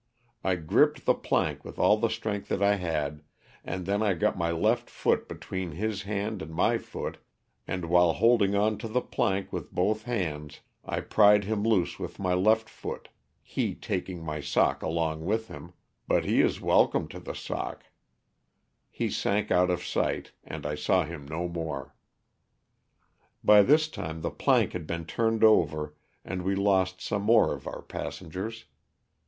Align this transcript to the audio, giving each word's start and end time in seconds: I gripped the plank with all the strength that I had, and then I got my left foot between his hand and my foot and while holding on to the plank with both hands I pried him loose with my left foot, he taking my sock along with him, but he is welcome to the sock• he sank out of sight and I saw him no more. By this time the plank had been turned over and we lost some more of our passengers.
I 0.43 0.55
gripped 0.55 1.05
the 1.05 1.13
plank 1.13 1.63
with 1.63 1.77
all 1.77 1.95
the 1.95 2.09
strength 2.09 2.47
that 2.49 2.63
I 2.63 2.77
had, 2.77 3.21
and 3.63 3.85
then 3.85 4.01
I 4.01 4.15
got 4.15 4.35
my 4.35 4.49
left 4.49 4.89
foot 4.89 5.27
between 5.27 5.73
his 5.73 6.01
hand 6.01 6.41
and 6.41 6.51
my 6.51 6.79
foot 6.79 7.19
and 7.67 7.85
while 7.85 8.13
holding 8.13 8.55
on 8.55 8.79
to 8.79 8.87
the 8.87 9.03
plank 9.03 9.53
with 9.53 9.71
both 9.71 10.05
hands 10.05 10.61
I 10.83 11.01
pried 11.01 11.43
him 11.43 11.61
loose 11.61 11.99
with 11.99 12.17
my 12.17 12.33
left 12.33 12.67
foot, 12.67 13.09
he 13.43 13.75
taking 13.75 14.23
my 14.23 14.41
sock 14.41 14.81
along 14.81 15.23
with 15.23 15.49
him, 15.49 15.71
but 16.07 16.25
he 16.25 16.41
is 16.41 16.59
welcome 16.59 17.07
to 17.09 17.19
the 17.19 17.35
sock• 17.35 17.81
he 18.89 19.07
sank 19.07 19.51
out 19.51 19.69
of 19.69 19.85
sight 19.85 20.31
and 20.43 20.65
I 20.65 20.73
saw 20.73 21.05
him 21.05 21.27
no 21.27 21.47
more. 21.47 21.93
By 23.43 23.61
this 23.61 23.87
time 23.87 24.21
the 24.21 24.31
plank 24.31 24.73
had 24.73 24.87
been 24.87 25.05
turned 25.05 25.43
over 25.43 25.93
and 26.25 26.41
we 26.41 26.55
lost 26.55 27.01
some 27.01 27.21
more 27.21 27.53
of 27.53 27.67
our 27.67 27.83
passengers. 27.83 28.65